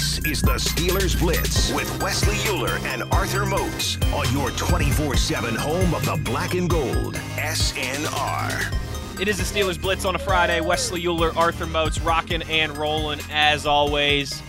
[0.00, 5.54] This is the Steelers Blitz with Wesley Euler and Arthur Moats on your 24 7
[5.54, 9.20] home of the black and gold, SNR.
[9.20, 10.62] It is the Steelers Blitz on a Friday.
[10.62, 14.42] Wesley Euler, Arthur Moats, rocking and rolling as always,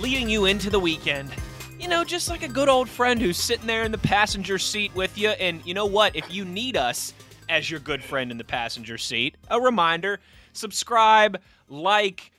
[0.00, 1.30] leading you into the weekend.
[1.78, 4.92] You know, just like a good old friend who's sitting there in the passenger seat
[4.96, 5.28] with you.
[5.28, 6.16] And you know what?
[6.16, 7.14] If you need us
[7.48, 10.18] as your good friend in the passenger seat, a reminder
[10.54, 12.32] subscribe, like,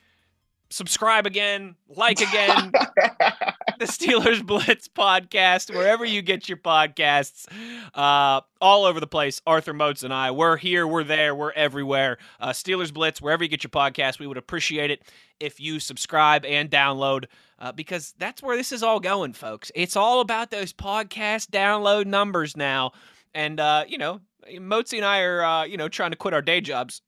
[0.74, 2.72] subscribe again, like again.
[3.78, 7.46] the Steelers Blitz podcast, wherever you get your podcasts,
[7.94, 9.40] uh, all over the place.
[9.46, 12.18] Arthur Moats and I, we're here, we're there, we're everywhere.
[12.40, 15.02] Uh, Steelers Blitz, wherever you get your podcast, we would appreciate it
[15.40, 17.26] if you subscribe and download.
[17.58, 19.70] Uh, because that's where this is all going, folks.
[19.74, 22.92] It's all about those podcast download numbers now.
[23.32, 24.20] And, uh, you know,
[24.52, 27.00] Moatsy and I are, uh, you know, trying to quit our day jobs.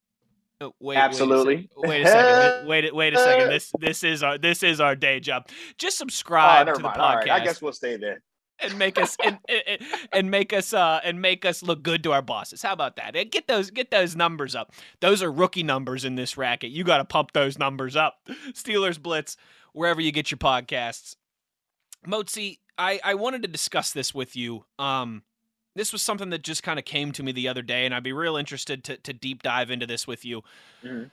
[0.61, 1.69] Oh, wait, Absolutely.
[1.77, 2.67] Wait a second.
[2.69, 3.49] Wait, wait, wait a second.
[3.51, 5.49] This this is our this is our day job.
[5.77, 6.97] Just subscribe oh, to the mind.
[6.97, 7.17] podcast.
[7.17, 7.31] Right.
[7.31, 8.23] I guess we'll stay there.
[8.59, 12.13] And make us and, and, and make us uh and make us look good to
[12.13, 12.63] our bosses.
[12.63, 13.15] How about that?
[13.15, 14.73] And get those get those numbers up.
[15.01, 16.71] Those are rookie numbers in this racket.
[16.71, 18.15] You got to pump those numbers up.
[18.53, 19.37] Steelers Blitz
[19.75, 21.17] wherever you get your podcasts.
[22.09, 24.65] Mozi, I I wanted to discuss this with you.
[24.79, 25.23] Um
[25.77, 28.03] this was something that just kind of came to me the other day, and I'd
[28.03, 30.43] be real interested to, to deep dive into this with you.
[30.83, 31.05] Mm-hmm.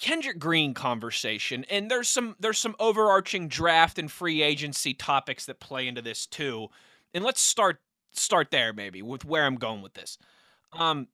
[0.00, 5.60] Kendrick Green conversation, and there's some there's some overarching draft and free agency topics that
[5.60, 6.68] play into this too.
[7.12, 7.80] And let's start
[8.12, 10.18] start there maybe with where I'm going with this.
[10.72, 11.08] Um,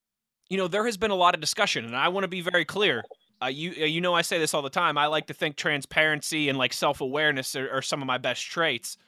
[0.49, 2.65] you know, there has been a lot of discussion, and I want to be very
[2.65, 3.05] clear.
[3.43, 4.99] Uh, you you know I say this all the time.
[4.99, 8.45] I like to think transparency and like self awareness are, are, some of my best
[8.45, 8.99] traits.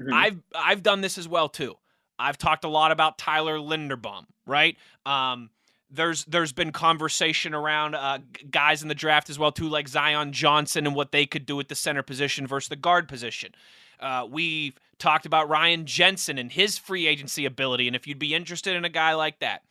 [0.00, 0.12] Mm-hmm.
[0.12, 1.76] I've I've done this as well too.
[2.20, 4.76] I've talked a lot about Tyler Linderbaum, right?
[5.06, 5.50] Um,
[5.90, 8.18] there's there's been conversation around uh,
[8.50, 11.58] guys in the draft as well too, like Zion Johnson and what they could do
[11.58, 13.52] at the center position versus the guard position.
[13.98, 18.34] Uh, we've talked about Ryan Jensen and his free agency ability, and if you'd be
[18.34, 19.62] interested in a guy like that.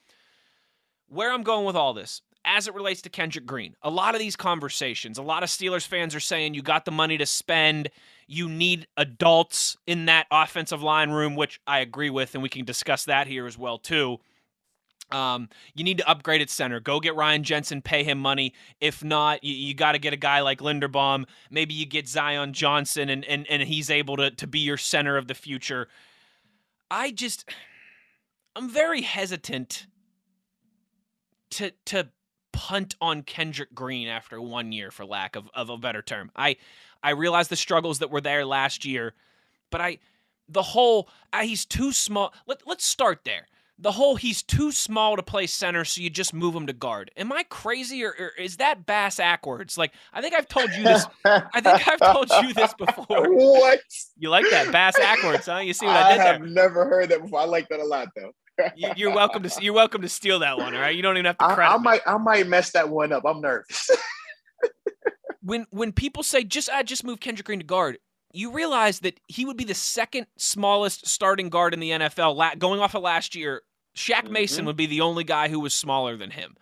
[1.07, 4.19] Where I'm going with all this, as it relates to Kendrick Green, a lot of
[4.19, 7.89] these conversations, a lot of Steelers fans are saying you got the money to spend
[8.27, 12.63] you need adults in that offensive line room, which I agree with, and we can
[12.63, 14.19] discuss that here as well too.
[15.11, 16.79] Um, you need to upgrade at center.
[16.79, 18.53] Go get Ryan Jensen, pay him money.
[18.79, 21.25] If not, you, you got to get a guy like Linderbaum.
[21.49, 25.17] Maybe you get Zion Johnson, and and and he's able to to be your center
[25.17, 25.87] of the future.
[26.91, 27.49] I just,
[28.55, 29.87] I'm very hesitant
[31.51, 32.09] to to
[32.51, 36.31] punt on Kendrick Green after one year, for lack of, of a better term.
[36.35, 36.57] I
[37.01, 39.13] I realize the struggles that were there last year,
[39.69, 39.99] but I
[40.47, 42.33] the whole uh, he's too small.
[42.47, 43.47] Let, let's start there.
[43.81, 47.11] The whole he's too small to play center, so you just move him to guard.
[47.15, 49.77] Am I crazy, or, or is that bass backwards?
[49.77, 51.05] Like I think I've told you this.
[51.25, 53.05] I think I've told you this before.
[53.33, 53.79] What?
[54.17, 55.59] You like that bass backwards, huh?
[55.59, 56.49] You see what I, did I did have there?
[56.49, 57.39] never heard that before.
[57.39, 58.33] I like that a lot, though.
[58.75, 60.75] You, are welcome to you're welcome to steal that one.
[60.75, 61.71] All right, you don't even have to credit.
[61.71, 63.23] I, I might I might mess that one up.
[63.25, 63.89] I'm nervous.
[65.41, 67.97] when when people say just I just move Kendrick Green to guard,
[68.31, 72.59] you realize that he would be the second smallest starting guard in the NFL.
[72.59, 73.63] going off of last year,
[73.95, 74.33] Shaq mm-hmm.
[74.33, 76.55] Mason would be the only guy who was smaller than him.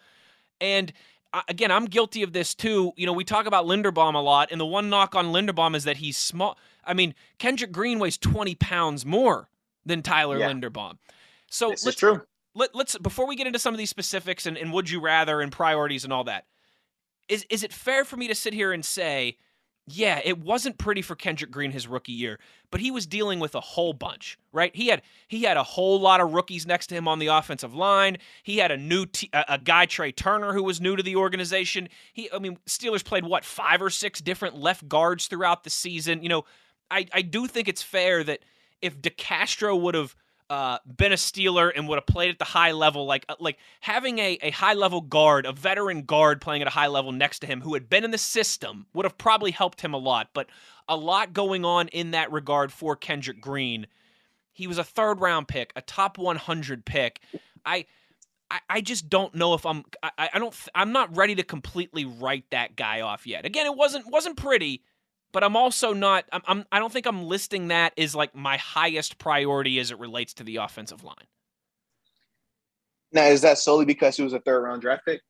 [0.61, 0.93] And
[1.33, 2.93] uh, again, I'm guilty of this too.
[2.95, 5.83] You know, we talk about Linderbaum a lot, and the one knock on Linderbaum is
[5.83, 6.57] that he's small.
[6.85, 9.49] I mean, Kendrick Green weighs 20 pounds more
[9.85, 10.49] than Tyler yeah.
[10.49, 10.97] Linderbaum.
[11.49, 12.21] So this is true.
[12.55, 15.41] Let, us before we get into some of these specifics and, and would you rather
[15.41, 16.45] and priorities and all that
[17.27, 19.37] is is it fair for me to sit here and say,
[19.89, 22.39] yeah, it wasn't pretty for Kendrick Green his rookie year,
[22.71, 24.75] but he was dealing with a whole bunch, right?
[24.75, 27.73] He had he had a whole lot of rookies next to him on the offensive
[27.73, 28.17] line.
[28.43, 31.15] He had a new t- a, a guy Trai Turner who was new to the
[31.15, 31.87] organization.
[32.11, 36.21] He, I mean, Steelers played what five or six different left guards throughout the season.
[36.21, 36.45] You know,
[36.91, 38.39] I I do think it's fair that
[38.81, 40.15] if DeCastro would have
[40.49, 43.57] uh, been a Steeler and would have played at the high level, like uh, like
[43.81, 47.39] having a, a high level guard, a veteran guard playing at a high level next
[47.39, 50.29] to him who had been in the system would have probably helped him a lot.
[50.33, 50.47] But
[50.87, 53.87] a lot going on in that regard for Kendrick Green.
[54.53, 57.21] He was a third round pick, a top 100 pick.
[57.65, 57.85] I.
[58.49, 62.05] I, I just don't know if I'm I, I don't I'm not ready to completely
[62.05, 63.45] write that guy off yet.
[63.45, 64.83] Again, it wasn't wasn't pretty,
[65.37, 66.25] but I'm also not.
[66.31, 66.65] I'm, I'm.
[66.71, 70.43] I don't think I'm listing that as like my highest priority as it relates to
[70.43, 71.27] the offensive line.
[73.11, 75.21] Now, is that solely because he was a third round draft pick?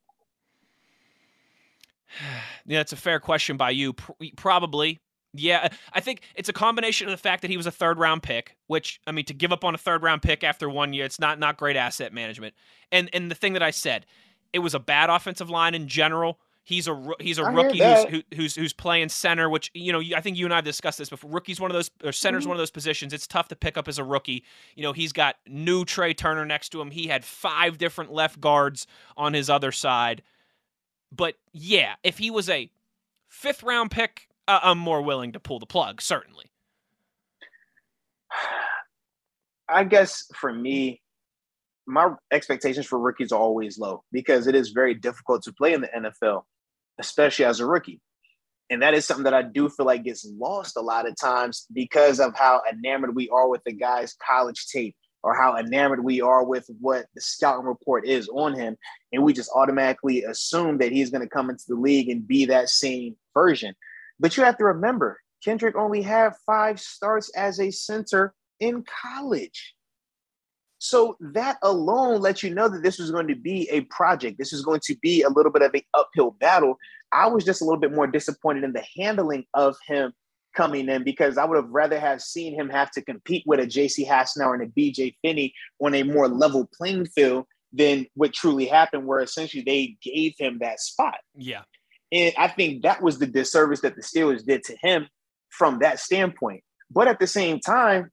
[2.65, 3.91] yeah, that's a fair question by you.
[4.37, 5.01] Probably.
[5.33, 8.23] Yeah, I think it's a combination of the fact that he was a third round
[8.23, 11.03] pick, which I mean, to give up on a third round pick after one year,
[11.03, 12.55] it's not not great asset management.
[12.93, 14.05] And and the thing that I said,
[14.53, 18.03] it was a bad offensive line in general He's a he's a I rookie who's,
[18.09, 20.97] who, who's who's playing center, which you know I think you and I have discussed
[20.97, 21.31] this before.
[21.31, 22.47] Rookie's one of those or center's Mhm.
[22.47, 23.13] one of those positions.
[23.13, 24.43] It's tough to pick up as a rookie.
[24.75, 26.91] You know he's got new Trai Turner next to him.
[26.91, 28.85] He had five different left guards
[29.15, 30.23] on his other side.
[31.09, 32.69] But yeah, if he was a
[33.29, 36.01] fifth round pick, uh, I'm more willing to pull the plug.
[36.01, 36.51] Certainly.
[39.69, 41.01] I guess for me,
[41.85, 45.79] my expectations for rookies are always low because it is very difficult to play in
[45.79, 46.43] the NFL,
[46.99, 48.01] especially as a rookie.
[48.69, 51.65] And that is something that I do feel like gets lost a lot of times
[51.73, 56.21] because of how enamored we are with the guy's college tape or how enamored we
[56.21, 58.77] are with what the scouting report is on him.
[59.11, 62.45] And we just automatically assume that he's going to come into the league and be
[62.45, 63.73] that same version.
[64.19, 69.75] But you have to remember, Kendrick only had five starts as a center in college.
[70.79, 74.37] So that alone lets you know that this was going to be a project.
[74.37, 76.77] This is going to be a little bit of an uphill battle.
[77.11, 80.13] I was just a little bit more disappointed in the handling of him
[80.55, 83.67] coming in because I would have rather have seen him have to compete with a
[83.67, 88.65] JC Hassenauer and a BJ Finney on a more level playing field than what truly
[88.65, 91.17] happened, where essentially they gave him that spot.
[91.35, 91.61] Yeah.
[92.11, 95.07] And I think that was the disservice that the Steelers did to him
[95.49, 96.63] from that standpoint.
[96.89, 98.11] But at the same time,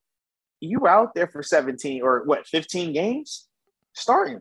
[0.71, 3.47] you were out there for 17 or what, 15 games
[3.93, 4.41] starting.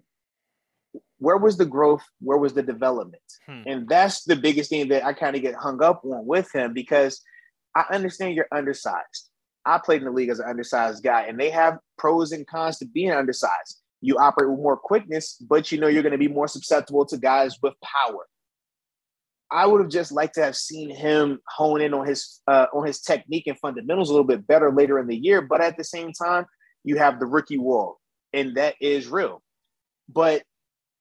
[1.19, 2.03] Where was the growth?
[2.19, 3.21] Where was the development?
[3.47, 3.61] Hmm.
[3.65, 6.73] And that's the biggest thing that I kind of get hung up on with him
[6.73, 7.21] because
[7.75, 9.29] I understand you're undersized.
[9.65, 12.79] I played in the league as an undersized guy, and they have pros and cons
[12.79, 13.81] to being undersized.
[14.01, 17.17] You operate with more quickness, but you know you're going to be more susceptible to
[17.17, 18.27] guys with power.
[19.53, 22.87] I would have just liked to have seen him hone in on his uh, on
[22.87, 25.41] his technique and fundamentals a little bit better later in the year.
[25.41, 26.45] But at the same time,
[26.83, 27.99] you have the rookie wall,
[28.33, 29.43] and that is real.
[30.09, 30.41] But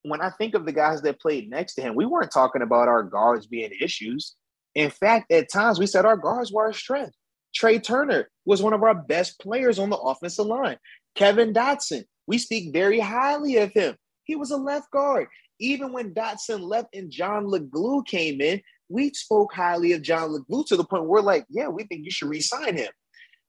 [0.02, 2.88] when I think of the guys that played next to him, we weren't talking about
[2.88, 4.34] our guards being issues.
[4.74, 7.14] In fact, at times we said our guards were our strength.
[7.58, 10.76] Trai Turner was one of our best players on the offensive line.
[11.14, 13.96] Kevin Dotson, we speak very highly of him.
[14.24, 15.28] He was a left guard.
[15.62, 20.66] Even when Dotson left and John LeGlue came in, we spoke highly of John LeGlue
[20.66, 22.90] to the point where we're like, yeah, we think you should re-sign him.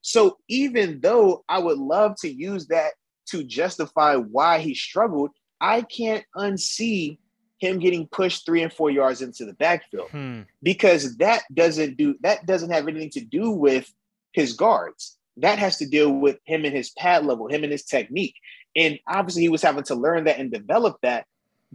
[0.00, 2.92] So even though I would love to use that
[3.30, 5.30] to justify why he struggled,
[5.60, 7.18] I can't unsee
[7.58, 10.42] him getting pushed three and four yards into the backfield Hmm.
[10.62, 13.90] because that doesn't do that doesn't have anything to do with
[14.32, 15.16] his guards.
[15.38, 18.34] That has to deal with him and his pad level, him and his technique.
[18.76, 21.26] And obviously he was having to learn that and develop that.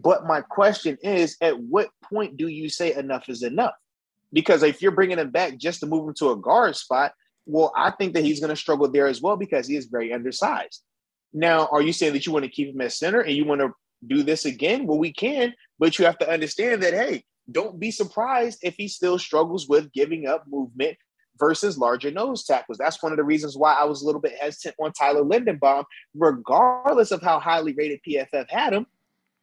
[0.01, 3.73] But my question is, at what point do you say enough is enough?
[4.31, 7.13] Because if you're bringing him back just to move him to a guard spot,
[7.45, 10.13] well, I think that he's going to struggle there as well because he is very
[10.13, 10.83] undersized.
[11.33, 13.61] Now, are you saying that you want to keep him at center and you want
[13.61, 13.73] to
[14.07, 14.85] do this again?
[14.85, 18.87] Well, we can, but you have to understand that, hey, don't be surprised if he
[18.87, 20.95] still struggles with giving up movement
[21.39, 22.77] versus larger nose tackles.
[22.77, 25.85] That's one of the reasons why I was a little bit hesitant on Tyler Linderbaum,
[26.15, 28.85] regardless of how highly rated PFF had him,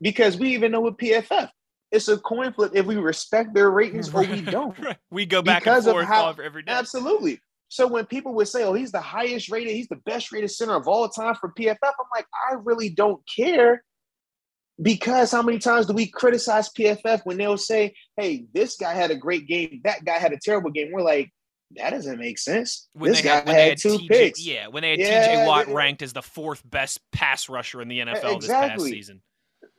[0.01, 1.49] because we even know with PFF,
[1.93, 4.77] it's a coin flip if we respect their ratings or we don't.
[5.11, 6.73] we go back Because and of how- every day.
[6.73, 7.41] Absolutely.
[7.69, 10.75] So when people would say, "Oh, he's the highest rated, he's the best rated center
[10.75, 13.83] of all time for PFF," I'm like, I really don't care
[14.81, 19.11] because how many times do we criticize PFF when they'll say, "Hey, this guy had
[19.11, 20.93] a great game, that guy had a terrible game"?
[20.93, 21.31] We're like,
[21.77, 22.89] that doesn't make sense.
[22.93, 24.47] When this they guy had, had, they had two TJ, picks.
[24.47, 27.81] yeah, when they had Yeah, TJ Watt they- ranked as the fourth best pass rusher
[27.83, 29.23] in the NFL this past season.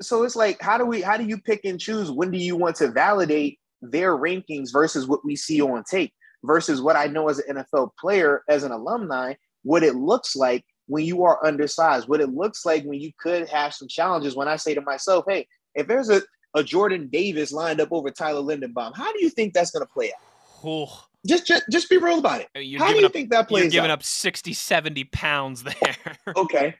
[0.01, 2.55] So it's like how do we how do you pick and choose when do you
[2.55, 6.13] want to validate their rankings versus what we see on tape
[6.43, 10.63] versus what I know as an NFL player as an alumni what it looks like
[10.87, 14.47] when you are undersized what it looks like when you could have some challenges when
[14.47, 16.21] I say to myself hey if there's a,
[16.55, 19.91] a Jordan Davis lined up over Tyler Linderbaum how do you think that's going to
[19.91, 20.21] play out
[20.63, 23.37] Oh, just, just just be real about it you're how do you up, think that
[23.37, 25.95] you're plays giving out up 60, 70 pounds there.
[26.35, 26.75] okay.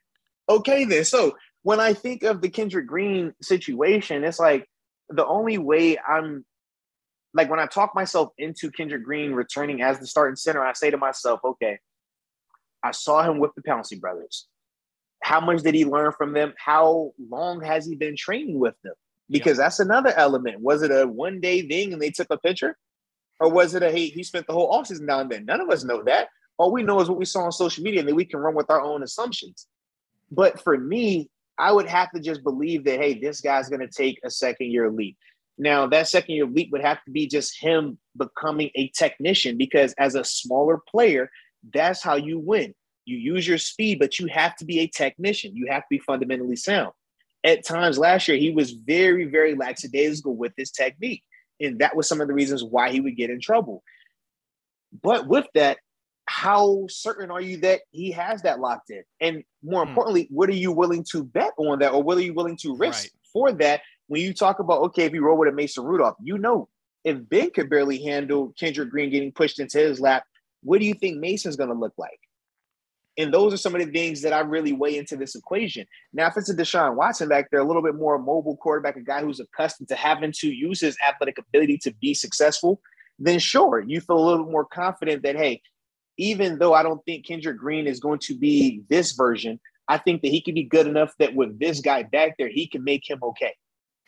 [0.49, 1.03] Okay, then.
[1.03, 1.35] So
[1.67, 4.69] when I think of the Kendrick Green situation, it's like
[5.09, 6.45] the only way I'm
[7.33, 10.91] like when I talk myself into Kendrick Green returning as the starting center, I say
[10.91, 11.77] to myself, okay,
[12.83, 14.47] I saw him with the Pouncey brothers.
[15.21, 16.53] How much did he learn from them?
[16.57, 18.93] How long has he been training with them?
[19.29, 20.61] Because that's another element.
[20.61, 22.77] Was it a one day thing and they took a picture?
[23.41, 25.41] Or was it a hey, he spent the whole offseason down there?
[25.41, 26.29] None of us know that.
[26.57, 28.55] All we know is what we saw on social media, and then we can run
[28.55, 29.67] with our own assumptions.
[30.31, 31.29] But for me,
[31.59, 34.71] I would have to just believe that, hey, this guy's going to take a second
[34.71, 35.17] year leap.
[35.57, 39.93] Now, that second year leap would have to be just him becoming a technician because
[39.97, 41.31] as a smaller player,
[41.73, 42.75] that's how you win.
[43.05, 45.55] You use your speed, but you have to be a technician.
[45.55, 46.91] You have to be fundamentally sound.
[47.43, 51.23] At times last year, he was very, very lackadaisical with his technique.
[51.59, 53.81] And that was some of the reasons why he would get in trouble.
[55.01, 55.77] But with that,
[56.27, 59.03] how certain are you that he has that locked in?
[59.19, 59.89] And more hmm.
[59.89, 62.75] importantly, what are you willing to bet on that or what are you willing to
[62.75, 63.11] risk right.
[63.33, 63.81] for that?
[64.07, 66.69] When you talk about, okay, if you roll with a Mason Rudolph, you know,
[67.03, 70.23] if Ben could barely handle Kendrick Green getting pushed into his lap,
[70.63, 72.19] what do you think Mason's going to look like?
[73.17, 75.87] And those are some of the things that I really weigh into this equation.
[76.13, 79.01] Now, if it's a Deshaun Watson back there, a little bit more mobile quarterback, a
[79.01, 82.79] guy who's accustomed to having to use his athletic ability to be successful,
[83.17, 85.61] then sure, you feel a little bit more confident that, hey,
[86.17, 90.21] even though I don't think Kendrick Green is going to be this version, I think
[90.21, 93.09] that he can be good enough that with this guy back there, he can make
[93.09, 93.53] him okay.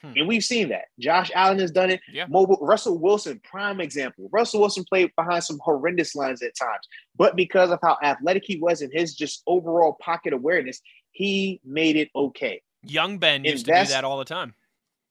[0.02, 0.14] Hmm.
[0.16, 0.86] And we've seen that.
[1.00, 2.00] Josh Allen has done it.
[2.12, 2.26] Yeah.
[2.30, 4.30] Mobile Russell Wilson, prime example.
[4.32, 8.58] Russell Wilson played behind some horrendous lines at times, but because of how athletic he
[8.58, 12.62] was and his just overall pocket awareness, he made it okay.
[12.84, 14.54] Young Ben used to do that all the time.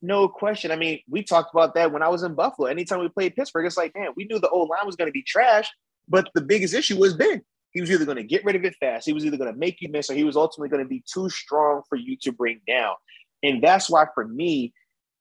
[0.00, 0.70] No question.
[0.70, 2.68] I mean, we talked about that when I was in Buffalo.
[2.68, 5.12] Anytime we played Pittsburgh, it's like, man, we knew the old line was going to
[5.12, 5.68] be trash,
[6.08, 7.42] but the biggest issue was Ben.
[7.72, 9.58] He was either going to get rid of it fast, he was either going to
[9.58, 12.32] make you miss, or he was ultimately going to be too strong for you to
[12.32, 12.94] bring down.
[13.42, 14.72] And that's why, for me,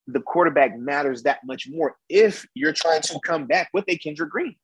[0.07, 4.29] the quarterback matters that much more if you're trying to come back with a Kendrick
[4.29, 4.55] Green.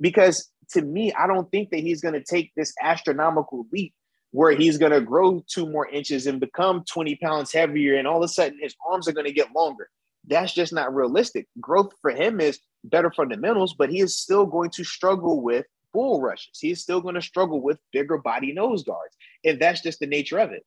[0.00, 3.94] Because to me, I don't think that he's going to take this astronomical leap
[4.32, 8.18] where he's going to grow two more inches and become 20 pounds heavier, and all
[8.18, 9.88] of a sudden his arms are going to get longer.
[10.26, 11.46] That's just not realistic.
[11.60, 12.58] Growth for him is
[12.90, 16.58] better fundamentals, but he is still going to struggle with bull rushes.
[16.60, 19.16] He is still going to struggle with bigger body nose guards.
[19.44, 20.64] And that's just the nature of it.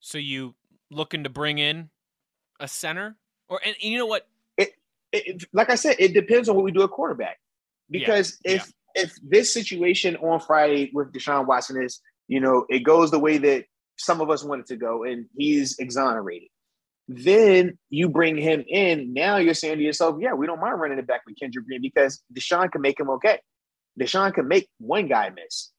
[0.00, 0.54] So you
[0.90, 1.90] looking to bring in
[2.60, 3.16] a center?
[3.48, 4.26] Or and, and you know what?
[4.56, 4.72] It,
[5.12, 7.38] it, like I said, it depends on what we do at quarterback.
[7.90, 9.02] Because yeah, if yeah.
[9.02, 13.38] if this situation on Friday with Deshaun Watson is, you know, it goes the way
[13.38, 13.64] that
[13.98, 16.48] some of us want it to go, and he's exonerated.
[17.16, 19.12] Then you bring him in.
[19.12, 21.82] Now you're saying to yourself, yeah, we don't mind running it back with Kendrick Green
[21.82, 23.38] because Deshaun can make him okay.
[24.00, 25.70] Deshaun can make one guy miss.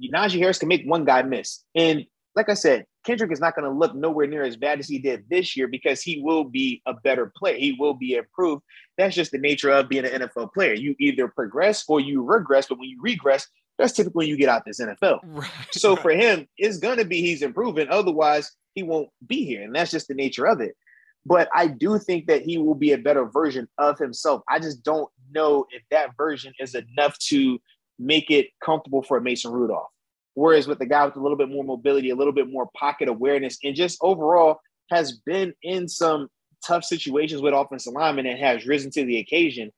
[0.00, 1.64] Najee Harris can make one guy miss.
[1.74, 4.88] And like I said, Kendrick is not going to look nowhere near as bad as
[4.88, 7.56] he did this year because he will be a better player.
[7.56, 8.62] He will be improved.
[8.98, 10.74] That's just the nature of being an NFL player.
[10.74, 13.46] You either progress or you regress, but when you regress,
[13.78, 15.20] that's typically when you get out this NFL.
[15.22, 16.02] Right, so right.
[16.02, 17.88] for him, it's going to be he's improving.
[17.88, 19.62] Otherwise, he won't be here.
[19.62, 20.76] And that's just the nature of it.
[21.24, 24.42] But I do think that he will be a better version of himself.
[24.48, 27.58] I just don't know if that version is enough to
[27.98, 29.88] make it comfortable for Mason Rudolph.
[30.34, 33.08] Whereas with the guy with a little bit more mobility, a little bit more pocket
[33.08, 36.28] awareness, and just overall has been in some
[36.64, 39.72] tough situations with offensive linemen and has risen to the occasion.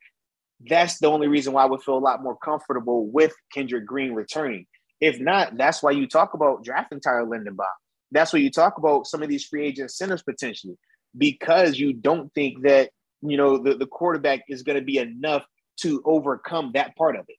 [0.68, 4.12] That's the only reason why I would feel a lot more comfortable with Kendrick Green
[4.12, 4.66] returning.
[5.00, 7.66] If not, that's why you talk about drafting Tyler Linderbaum.
[8.10, 10.76] That's where you talk about some of these free agent centers potentially,
[11.16, 15.44] because you don't think that you know the, the quarterback is going to be enough
[15.80, 17.36] to overcome that part of it.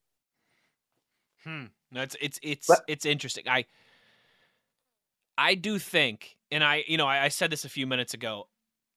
[1.44, 1.66] Hmm.
[1.92, 3.46] No, it's it's it's but, it's interesting.
[3.48, 3.66] I
[5.38, 8.48] I do think, and I you know I, I said this a few minutes ago.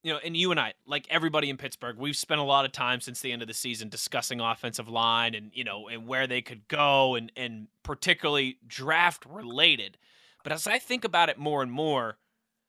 [0.05, 2.73] You know, and you and I, like everybody in Pittsburgh, we've spent a lot of
[2.73, 6.27] time since the end of the season discussing offensive line and you know and where
[6.27, 9.97] they could go and and particularly draft related.
[10.43, 12.19] But as I think about it more and more,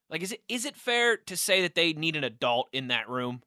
[0.09, 3.09] like is it is it fair to say that they need an adult in that
[3.09, 3.41] room?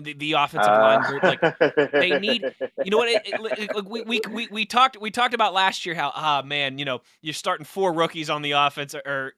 [0.00, 1.22] the, the offensive uh, line group.
[1.22, 2.54] Like they need,
[2.84, 3.08] you know what?
[3.08, 6.78] It, it, we, we we we talked we talked about last year how ah man,
[6.78, 9.32] you know you're starting four rookies on the offense or, or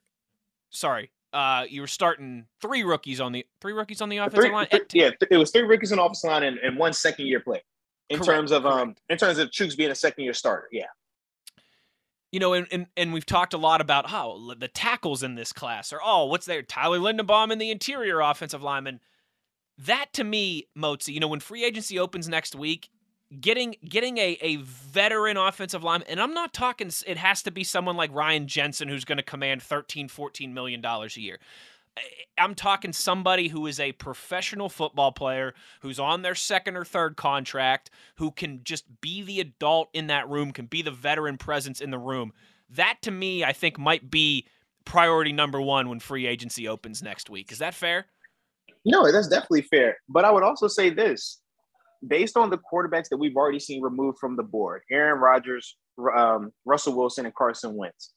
[0.70, 4.52] sorry, uh, you were starting three rookies on the three rookies on the offensive three,
[4.52, 4.68] line.
[4.92, 7.62] yeah, it was three rookies on the offensive line and, and one second year player.
[8.10, 10.84] In correct, terms of um, in terms of Chuks being a second year starter, yeah.
[12.34, 15.36] You know, and, and and we've talked a lot about oh, how the tackles in
[15.36, 16.62] this class are oh, what's there?
[16.62, 19.00] Tyler Linderbaum in the interior offensive lineman
[19.78, 22.90] that to me, Mozi, you know, when free agency opens next week,
[23.40, 27.64] getting getting a, a veteran offensive lineman, and I'm not talking it has to be
[27.64, 31.38] someone like Ryan Jensen who's going to command 13, 14 million dollars a year.
[32.36, 37.16] I'm talking somebody who is a professional football player who's on their second or third
[37.16, 41.80] contract, who can just be the adult in that room, can be the veteran presence
[41.80, 42.32] in the room.
[42.70, 44.46] That to me, I think might be
[44.84, 47.52] priority number one when free agency opens next week.
[47.52, 48.06] Is that fair?
[48.84, 49.96] No, that's definitely fair.
[50.08, 51.40] But I would also say this
[52.06, 55.76] based on the quarterbacks that we've already seen removed from the board Aaron Rodgers,
[56.16, 58.12] um, Russell Wilson, and Carson Wentz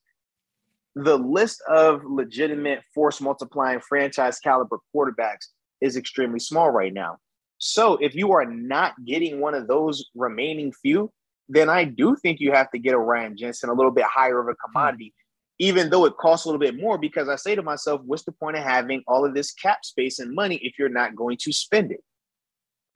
[1.03, 5.47] the list of legitimate force multiplying franchise caliber quarterbacks
[5.81, 7.17] is extremely small right now.
[7.59, 11.11] So if you are not getting one of those remaining few,
[11.49, 14.39] then I do think you have to get a Ryan Jensen a little bit higher
[14.39, 14.71] of a hmm.
[14.71, 15.13] commodity
[15.59, 18.31] even though it costs a little bit more, because I say to myself, what's the
[18.31, 21.51] point of having all of this cap space and money if you're not going to
[21.51, 22.03] spend it?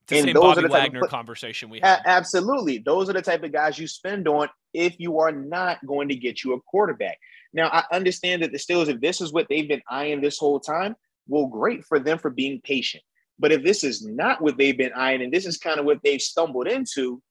[0.07, 2.01] The And same those Bobby are the type of Wagner conversation we had.
[2.05, 2.79] absolutely.
[2.79, 6.15] Those are the type of guys you spend on if you are not going to
[6.15, 7.17] get you a quarterback.
[7.53, 10.59] Now, I understand that the Steelers, if this is what they've been eyeing this whole
[10.59, 10.95] time,
[11.27, 13.03] well, great for them for being patient.
[13.39, 15.99] But if this is not what they've been eyeing and this is kind of what
[16.03, 17.21] they've stumbled into,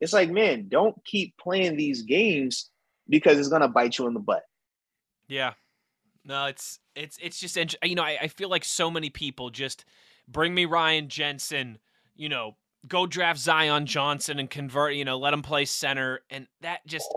[0.00, 2.70] it's like, man, don't keep playing these games
[3.08, 4.42] because it's going to bite you in the butt.
[5.28, 5.54] Yeah.
[6.24, 9.84] No, it's it's it's just you know I, I feel like so many people just
[10.26, 11.78] bring me Ryan Jensen,
[12.16, 12.56] you know,
[12.88, 17.12] go draft Zion Johnson and convert, you know, let him play center, and that just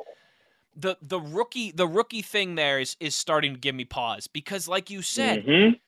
[0.75, 4.67] the the rookie the rookie thing there is is starting to give me pause because
[4.67, 5.79] like you said, Mhm.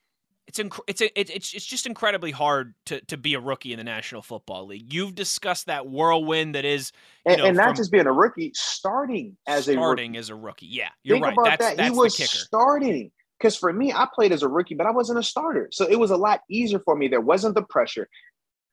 [0.47, 3.71] it's inc- it's a, it, it's it's just incredibly hard to to be a rookie
[3.73, 4.91] in the National Football League.
[4.91, 6.91] You've discussed that whirlwind that is
[7.25, 9.77] you And, know, and not just being a rookie, starting as a rookie.
[9.79, 10.65] starting as a rookie.
[10.67, 11.33] Yeah, you're Think right.
[11.33, 11.77] about That's that.
[11.77, 12.37] that's he was the kicker.
[12.37, 13.11] starting.
[13.37, 15.67] Because for me, I played as a rookie, but I wasn't a starter.
[15.71, 17.07] So it was a lot easier for me.
[17.07, 18.07] There wasn't the pressure.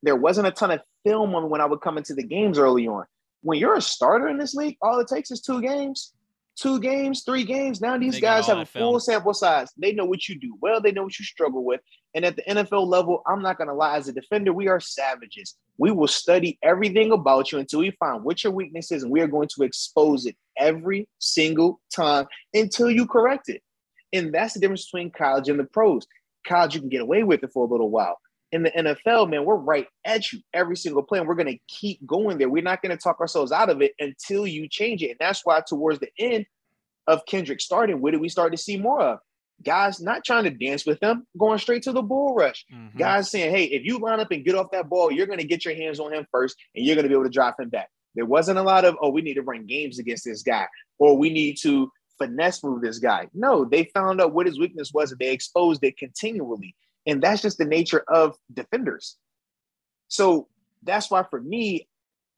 [0.02, 2.86] There wasn't a ton of film on when I would come into the games early
[2.86, 3.04] on.
[3.42, 6.12] When you're a starter in this league, all it takes is two games,
[6.56, 7.80] two games, three games.
[7.80, 8.92] Now these They guys have a film.
[8.92, 9.70] full sample size.
[9.76, 10.80] They know what you do well.
[10.80, 11.80] They know what you struggle with.
[12.14, 14.80] And at the NFL level, I'm not going to lie, as a defender, we are
[14.80, 15.56] savages.
[15.76, 19.20] We will study everything about you until we find what your weakness is, and we
[19.20, 23.62] are going to expose it every single time until you correct it.
[24.12, 26.06] And that's the difference between college and the pros.
[26.46, 28.18] College, you can get away with it for a little while.
[28.50, 31.58] In the NFL, man, we're right at you every single play, and we're going to
[31.68, 32.48] keep going there.
[32.48, 35.10] We're not going to talk ourselves out of it until you change it.
[35.10, 36.46] And that's why, towards the end
[37.06, 39.18] of Kendrick starting, what did we start to see more of?
[39.62, 42.64] Guys not trying to dance with them, going straight to the bull rush.
[42.72, 42.96] Mhm.
[42.96, 45.46] Guys saying, hey, if you line up and get off that ball, you're going to
[45.46, 47.68] get your hands on him first and you're going to be able to drive him
[47.68, 47.88] back.
[48.14, 50.66] There wasn't a lot of, oh, we need to run games against this guy
[50.98, 53.26] or we need to finesse move this guy.
[53.34, 56.76] No, they found out what his weakness was and they exposed it continually.
[57.06, 59.16] And that's just the nature of defenders.
[60.08, 60.48] So
[60.82, 61.88] that's why for me,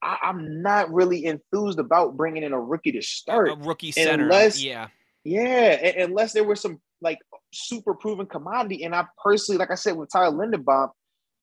[0.01, 3.49] I, I'm not really enthused about bringing in a rookie to start.
[3.49, 4.23] a rookie center.
[4.23, 4.87] unless- yeah.
[5.23, 7.19] Yeah, unless there was some like
[7.53, 8.83] super proven commodity.
[8.83, 10.89] And I personally, like I said with Tyler Linderbaum,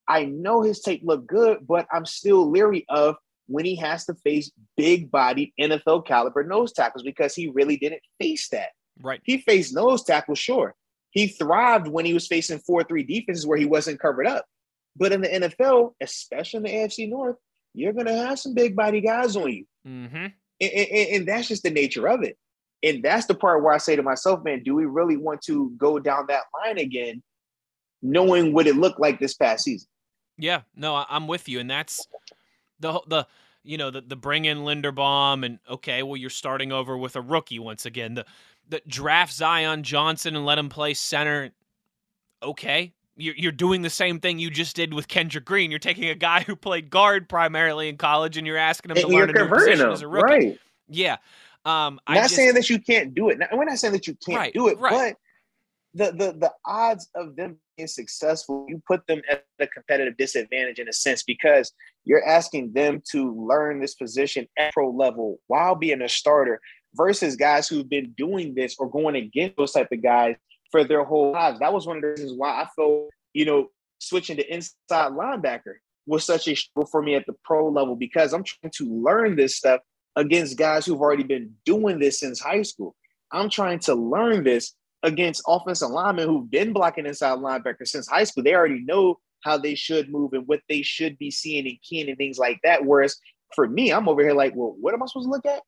[0.09, 3.15] I know his tape looked good, but I'm still leery of
[3.47, 8.03] when he has to face big bodied NFL caliber nose tackles because he really didn't
[8.21, 8.71] face that.
[9.01, 9.21] Right.
[9.23, 10.75] He faced nose tackles, sure.
[11.19, 14.45] He thrived when he was facing 4 3 defenses where he wasn't covered up.
[14.97, 17.37] But in the NFL, especially in the AFC North,
[17.75, 20.17] you're going to have some big body guys on you Mm-hmm.
[20.17, 22.37] and, and- and that's just the nature of it.
[22.83, 25.71] And that's the part where I say to myself, man, do we really want to
[25.77, 27.23] go down that line again,
[28.03, 29.89] knowing what it looked like this past season?
[30.37, 32.07] Yeah, no, I'm with you, and that's
[32.79, 33.27] the whole- the
[33.69, 37.21] you know the the bring in Linderbaum and okay, well you're starting over with a
[37.21, 38.15] rookie once again.
[38.15, 38.25] The
[38.69, 41.51] the draft Zion Johnson and let him play center.
[42.43, 45.71] Okay, you're you're doing the same thing you just did with Kendrick Green.
[45.71, 49.03] You're taking a guy who played guard primarily in college, and you're asking him to
[49.03, 50.33] And you're learn a new position them, as a rookie.
[50.33, 50.59] right?
[50.89, 51.17] Yeah,
[51.67, 53.39] um, I'm not just, saying that you can't do it.
[53.39, 54.91] Now, we're not saying that you can't Right, do it, right.
[54.91, 55.17] but
[55.99, 60.79] the, the the odds of them being successful, you put them at a competitive disadvantage
[60.79, 61.73] in a sense because
[62.05, 66.61] you're asking them to learn this position at pro level while being a starter
[66.95, 70.37] versus guys who've been doing this or going against those type of guys
[70.71, 71.59] for their whole lives.
[71.59, 75.75] That was one of the reasons why I felt, you know, switching to inside linebacker
[76.07, 79.37] was such a struggle for me at the pro level because I'm trying to learn
[79.37, 79.81] this stuff
[80.17, 82.95] against guys who've already been doing this since high school.
[83.31, 88.25] I'm trying to learn this against offensive linemen who've been blocking inside linebackers since high
[88.25, 88.43] school.
[88.43, 92.09] They already know how they should move and what they should be seeing and keying
[92.09, 92.85] and things like that.
[92.85, 93.17] Whereas
[93.55, 95.63] for me, I'm over here like, well, what am I supposed to look at?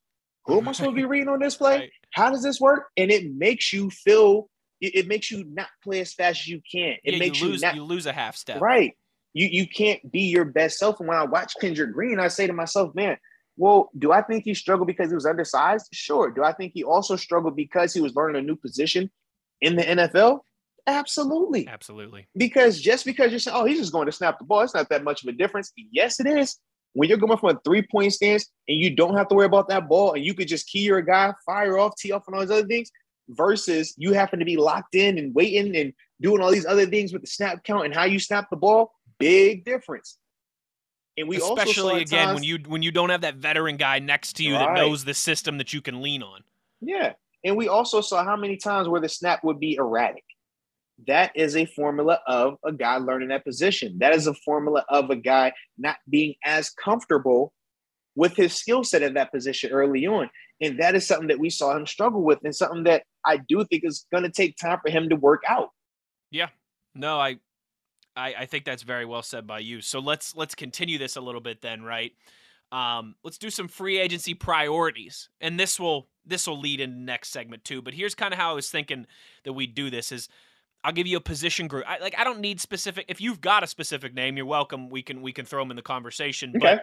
[0.47, 1.79] Who am I supposed to be reading on this play?
[1.79, 1.91] Right.
[2.13, 2.89] How does this work?
[2.97, 4.49] And it makes you feel,
[4.81, 6.97] it, it makes you not play as fast as you can.
[7.05, 8.61] It yeah, makes you you, lose not you lose a half step.
[8.61, 8.97] Right.
[9.33, 10.99] You you can't be your best self.
[10.99, 13.17] And when I watch Kendrick Green, I say to myself, man,
[13.57, 15.89] well, do I think he struggled because he was undersized?
[15.93, 16.31] Sure.
[16.31, 19.11] Do I think he also struggled because he was learning a new position
[19.61, 20.41] in the NFL?
[20.87, 21.69] Absolutely.
[21.69, 22.27] Absolutely.
[22.37, 24.89] Because just because you're saying, oh, he's just going to snap the ball, it's not
[24.89, 25.73] that much of a difference.
[25.77, 26.57] Yes, it is.
[26.95, 29.69] When you're going from a three point stance and you don't have to worry about
[29.69, 32.41] that ball and you could just key your guy, fire off, tee off, and all
[32.41, 32.91] those other things,
[33.29, 37.13] versus you happen to be locked in and waiting and doing all these other things
[37.13, 40.19] with the snap count and how you snap the ball, big difference.
[41.17, 44.35] And we especially again times- when you when you don't have that veteran guy next
[44.37, 46.43] to you that knows the system that you can lean on.
[46.81, 47.13] Yeah.
[47.45, 50.25] And we also saw how many times where the snap would be erratic.
[51.07, 53.99] That is a formula of a guy learning that position.
[54.01, 57.53] That is a formula of a guy not being as comfortable
[58.15, 60.29] with his skill set in that position early on.
[60.61, 63.65] And that is something that we saw him struggle with and something that I do
[63.65, 65.71] think is going to take time for him to work out.
[66.31, 66.49] Yeah.
[66.95, 67.39] No, I,
[68.17, 69.81] I I, I think that's very well said by you.
[69.81, 72.13] So let's let's continue this a little bit then, right?
[72.73, 77.29] Um, let's do some free agency priorities, and this will this will lead into next
[77.31, 77.83] segment too.
[77.83, 79.07] But here's kind of how I was thinking
[79.45, 80.29] that we'd do this: is
[80.83, 81.85] I'll give you a position group.
[81.87, 83.05] I, like I don't need specific.
[83.09, 84.89] If you've got a specific name, you're welcome.
[84.89, 86.55] We can we can throw them in the conversation.
[86.57, 86.79] Okay.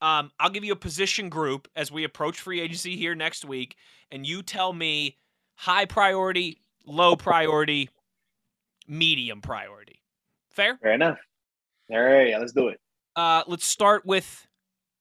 [0.00, 3.44] But um, I'll give you a position group as we approach free agency here next
[3.44, 3.76] week,
[4.10, 5.18] and you tell me
[5.54, 7.90] high priority, low priority,
[8.86, 10.00] medium priority.
[10.50, 10.78] Fair?
[10.82, 11.18] Fair enough.
[11.90, 12.80] All right, let's do it.
[13.16, 14.46] Uh, let's start with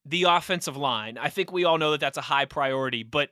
[0.06, 1.18] the offensive line.
[1.18, 3.30] I think we all know that that's a high priority, but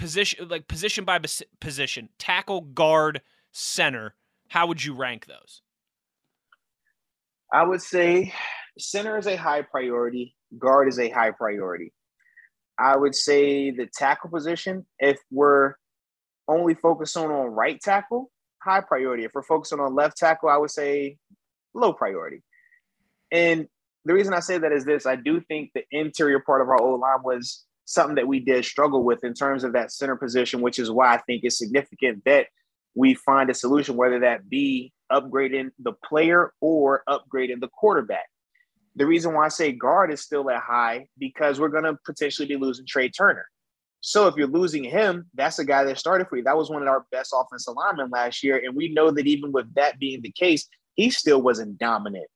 [0.00, 1.20] position like position by
[1.60, 3.20] position, tackle, guard,
[3.52, 4.14] center.
[4.48, 5.62] How would you rank those?
[7.52, 8.32] I would say
[8.78, 11.92] center is a high priority, guard is a high priority.
[12.78, 15.74] I would say the tackle position, if we're
[16.48, 18.30] only focusing on right tackle,
[18.62, 19.24] high priority.
[19.24, 21.18] If we're focusing on left tackle, I would say
[21.74, 22.42] low priority.
[23.30, 23.66] And
[24.06, 26.80] the reason I say that is this I do think the interior part of our
[26.80, 30.60] O line was something that we did struggle with in terms of that center position,
[30.60, 32.46] which is why I think it's significant that
[32.94, 38.28] we find a solution, whether that be upgrading the player or upgrading the quarterback.
[38.94, 42.46] The reason why I say guard is still at high because we're going to potentially
[42.46, 43.46] be losing Trai Turner.
[44.00, 46.44] So if you're losing him, that's a guy that started for you.
[46.44, 48.62] That was one of our best offensive linemen last year.
[48.64, 52.28] And we know that even with that being the case, he still wasn't dominant.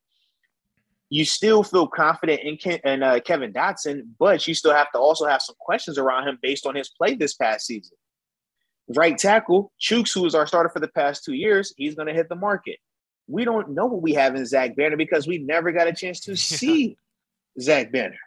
[1.11, 4.99] You still feel confident in, Ken, in uh, Kevin Dotson, but you still have to
[4.99, 7.97] also have some questions around him based on his play this past season.
[8.89, 12.15] Right tackle, Chuks, who was our starter for the past two years, he's going to
[12.15, 12.79] hit the market.
[13.27, 16.21] We don't know what we have in Zach Banner because we never got a chance
[16.21, 16.97] to see
[17.61, 18.19] Zach Banner.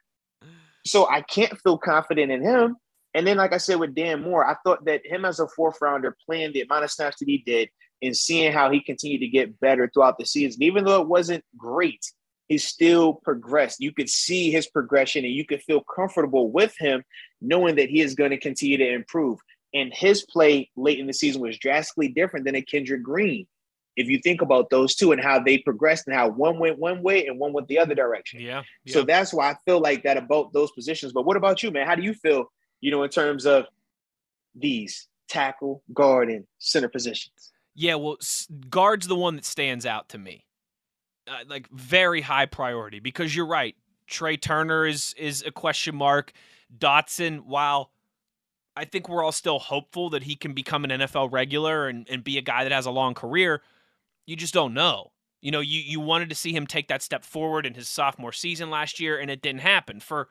[0.85, 2.77] So I can't feel confident in him.
[3.13, 5.77] And then, like I said with Dan Moore, I thought that him as a fourth
[5.81, 7.69] rounder, playing the amount of snaps that he did,
[8.01, 11.43] and seeing how he continued to get better throughout the season, even though it wasn't
[11.57, 12.05] great,
[12.47, 13.81] he still progressed.
[13.81, 17.03] You could see his progression and you could feel comfortable with him
[17.41, 19.39] knowing that he is going to continue to improve.
[19.73, 23.47] And his play late in the season was drastically different than a Kendrick Green.
[23.97, 27.01] If you think about those two and how they progressed and how one went one
[27.01, 28.39] way and one went the other direction.
[28.39, 28.63] Yeah.
[28.85, 28.93] yeah.
[28.93, 31.13] So that's why I feel like that about those positions.
[31.13, 31.87] But what about you, man?
[31.87, 33.65] How do you feel, you know, in terms of
[34.55, 37.51] these tackle, guard, and center positions?
[37.75, 38.17] Yeah, well,
[38.69, 40.46] guard's the one that stands out to me.
[41.27, 43.75] Uh, like very high priority because you're right.
[44.09, 46.31] Trai Turner is is a question mark.
[46.75, 47.91] Dotson, while
[48.75, 52.23] I think we're all still hopeful that he can become an NFL regular and, and
[52.23, 53.61] be a guy that has a long career,
[54.25, 55.11] you just don't know.
[55.41, 58.31] You know, you, you wanted to see him take that step forward in his sophomore
[58.31, 60.29] season last year, and it didn't happen for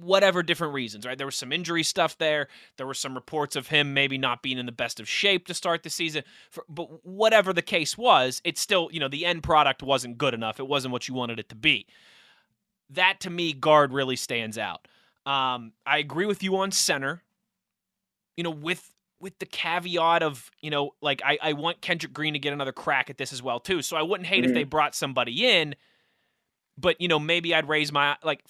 [0.00, 1.16] whatever different reasons, right?
[1.16, 2.48] There was some injury stuff there.
[2.76, 5.54] There were some reports of him maybe not being in the best of shape to
[5.54, 6.24] start the season.
[6.50, 10.34] For, but whatever the case was, it's still, you know, the end product wasn't good
[10.34, 10.60] enough.
[10.60, 11.86] It wasn't what you wanted it to be.
[12.90, 14.86] That to me, guard really stands out.
[15.24, 17.22] Um, I agree with you on center.
[18.36, 22.34] You know, with with the caveat of, you know, like I, I want Kendrick Green
[22.34, 23.80] to get another crack at this as well too.
[23.80, 24.50] So I wouldn't hate mm-hmm.
[24.50, 25.74] if they brought somebody in
[26.78, 28.44] but you know maybe I'd raise my like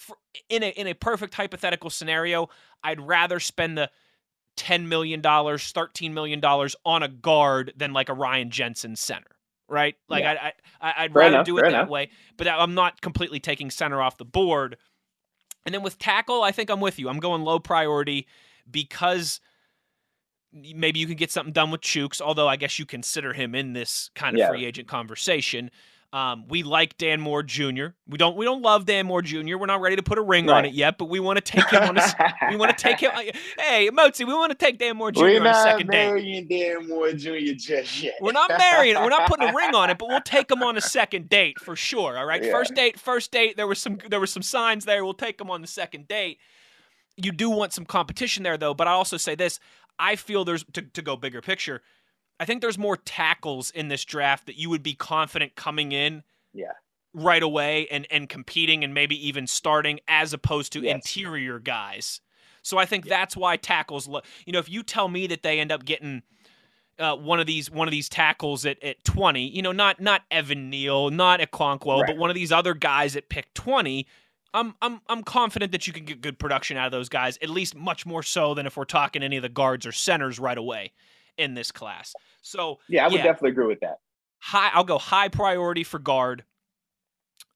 [0.49, 2.49] in a in a perfect hypothetical scenario,
[2.83, 3.89] I'd rather spend the
[4.55, 9.35] ten million dollars, thirteen million dollars on a guard than like a Ryan Jensen center,
[9.69, 9.95] right?
[10.09, 10.51] Like yeah.
[10.81, 11.89] I, I I'd fair rather enough, do it that enough.
[11.89, 14.77] way, but I'm not completely taking center off the board.
[15.65, 17.09] And then with tackle, I think I'm with you.
[17.09, 18.25] I'm going low priority
[18.69, 19.41] because
[20.53, 23.73] maybe you can get something done with Chuks, although I guess you consider him in
[23.73, 24.49] this kind of yeah.
[24.49, 25.69] free agent conversation.
[26.13, 27.87] Um, we like Dan Moore Jr.
[28.07, 29.57] We don't we don't love Dan Moore Jr.
[29.57, 30.59] We're not ready to put a ring right.
[30.59, 32.03] on it yet, but we want to take him on a
[32.49, 33.11] we want to take him.
[33.59, 35.21] Hey, Motzi, we want to take Dan Moore Jr.
[35.21, 36.07] We're on a second date.
[36.07, 37.53] We're not marrying Dan Moore Jr.
[37.57, 38.13] just yet.
[38.21, 38.95] We're not marrying.
[38.95, 41.59] We're not putting a ring on it, but we'll take him on a second date
[41.59, 42.17] for sure.
[42.17, 42.51] All right, yeah.
[42.51, 43.57] first date, first date.
[43.57, 45.03] There was some there were some signs there.
[45.03, 46.37] We'll take him on the second date.
[47.17, 49.59] You do want some competition there though, but I also say this:
[49.99, 51.81] I feel there's to, to go bigger picture.
[52.39, 56.23] I think there's more tackles in this draft that you would be confident coming in
[56.53, 56.73] yeah.
[57.13, 60.95] right away and and competing and maybe even starting as opposed to yes.
[60.95, 62.21] interior guys.
[62.61, 63.17] So I think yeah.
[63.17, 64.25] that's why tackles look.
[64.45, 66.21] You know, if you tell me that they end up getting
[66.99, 70.23] uh, one of these one of these tackles at, at 20, you know, not not
[70.29, 72.07] Evan Neal, not Okonkwo, right.
[72.07, 74.05] but one of these other guys at pick 20,
[74.53, 77.49] I'm I'm I'm confident that you can get good production out of those guys, at
[77.49, 80.57] least much more so than if we're talking any of the guards or centers right
[80.57, 80.91] away
[81.37, 82.13] in this class.
[82.41, 83.97] So yeah, I would yeah, definitely agree with that.
[84.39, 86.43] High, I'll go high priority for guard.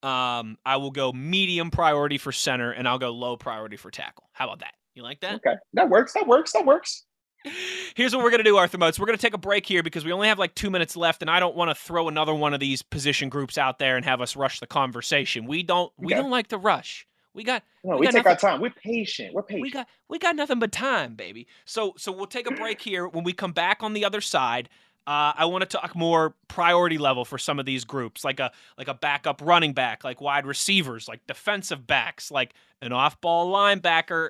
[0.03, 4.29] Um, I will go medium priority for center, and I'll go low priority for tackle.
[4.33, 4.73] How about that?
[4.95, 5.35] You like that?
[5.35, 6.13] Okay, that works.
[6.13, 6.53] That works.
[6.53, 7.05] That works.
[7.95, 8.99] Here's what we're gonna do, Arthur Moats.
[8.99, 11.29] We're gonna take a break here because we only have like two minutes left, and
[11.29, 14.21] I don't want to throw another one of these position groups out there and have
[14.21, 15.45] us rush the conversation.
[15.45, 15.91] We don't.
[15.97, 16.21] We Okay.
[16.21, 17.07] don't like to rush.
[17.33, 17.63] We got.
[17.83, 18.61] No, We we, got take nothing- our time.
[18.61, 19.33] We're patient.
[19.33, 19.61] We're patient.
[19.61, 19.87] We got.
[20.09, 21.47] We got nothing but time, baby.
[21.65, 23.07] So so we'll take a break here.
[23.07, 24.69] When we come back on the other side,
[25.07, 28.51] uh, I want to talk more priority level for some of these groups, like a
[28.77, 34.29] like a backup running back, like wide receivers, like defensive backs, like an off-ball linebacker.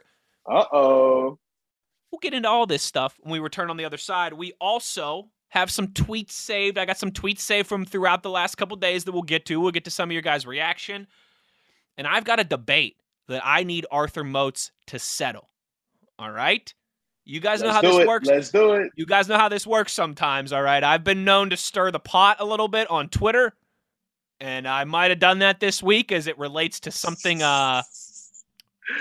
[0.49, 1.37] uh oh.
[2.11, 4.33] We'll get into all this stuff when we return on the other side.
[4.33, 6.77] We also have some tweets saved.
[6.77, 9.59] I got some tweets saved from throughout the last couple days that we'll get to.
[9.61, 11.07] We'll get to some of your guys' reaction.
[11.97, 15.49] And I've got a debate that I need Arthur Moats to settle.
[16.17, 16.73] All right?
[17.23, 18.07] You guys know Let's how this it.
[18.07, 18.27] works.
[18.27, 18.91] Let's do it.
[18.95, 20.83] You guys know how this works sometimes, all right?
[20.83, 23.53] I've been known to stir the pot a little bit on Twitter,
[24.39, 27.83] and I might have done that this week as it relates to something uh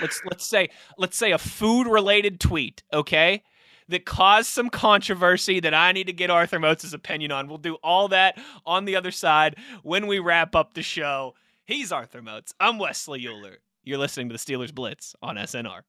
[0.01, 3.43] let's let's say let's say a food related tweet, okay?
[3.89, 7.49] That caused some controversy that I need to get Arthur Moats' opinion on.
[7.49, 11.33] We'll do all that on the other side when we wrap up the show.
[11.71, 12.53] He's Arthur Moats.
[12.59, 13.59] I'm Wesley Euler.
[13.81, 15.83] You're listening to the Steelers Blitz on SNR.